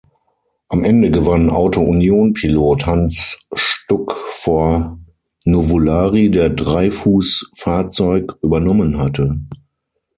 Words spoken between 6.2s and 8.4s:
der Dreyfus’ Fahrzeug